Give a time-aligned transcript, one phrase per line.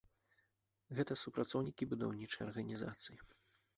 [0.99, 3.17] Гэта супрацоўнікі будаўнічай арганізацыі.